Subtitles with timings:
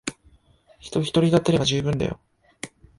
[0.79, 2.19] 人ひとり立てれば充分だよ。